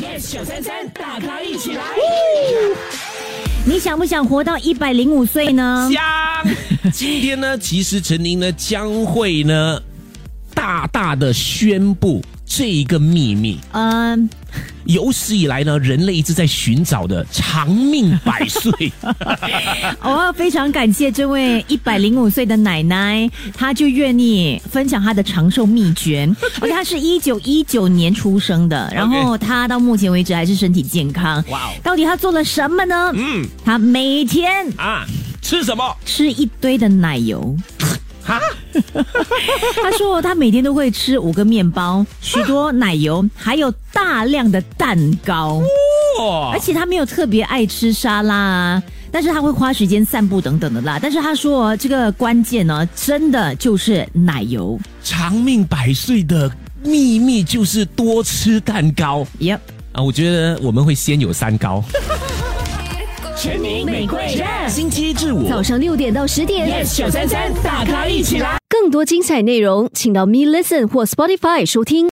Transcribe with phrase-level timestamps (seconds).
[0.00, 1.82] yes 九三三，大咖一起来。
[3.64, 5.90] 你想不想活到一百零五岁呢？
[5.92, 9.80] 想，今天呢，其实陈宁呢将会呢
[10.52, 13.60] 大大的宣布这一个秘密。
[13.72, 14.28] 嗯，
[14.86, 18.92] 有史以来呢，人类一直在寻找的长命百岁。
[20.02, 26.28] 我 要非常感谢这位一百零五岁的奶奶，她就愿意分享她的长寿秘诀。
[26.60, 31.42] 而且她是一九一九年出生的， 然后她到目前为止还是身体健康。
[31.48, 33.10] 哇哦到底她做了什么呢？
[33.14, 35.04] 嗯她每天啊，
[35.42, 35.96] 吃什么？
[36.04, 37.56] 吃一堆的奶油。
[38.92, 39.04] 哈，
[39.82, 45.60] 她说他每天都会吃五个面包、许多奶油，还有大量的蛋糕。
[46.20, 50.98] 哇而且他没有特别爱吃沙拉啊，但是他会花时间散步等等的啦。
[51.02, 54.78] 但是他说这个关键呢，真的就是奶油。
[55.02, 56.50] 长命百岁的
[56.84, 59.58] 秘密就是多吃蛋糕 Yep，
[59.92, 60.02] 啊！
[60.02, 61.82] 我觉得我们会先有三高，
[63.44, 66.66] 全民玫瑰 yes 星期一至五早上六点到十点。
[66.66, 68.56] yes 九三三，大咖一起来。
[68.70, 72.02] 更多精彩内容，请到 Me Listen 或 Spotify 收听。